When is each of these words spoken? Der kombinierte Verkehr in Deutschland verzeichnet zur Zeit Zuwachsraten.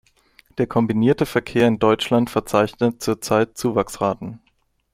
Der 0.57 0.65
kombinierte 0.65 1.27
Verkehr 1.27 1.67
in 1.67 1.77
Deutschland 1.77 2.31
verzeichnet 2.31 3.03
zur 3.03 3.21
Zeit 3.21 3.55
Zuwachsraten. 3.55 4.41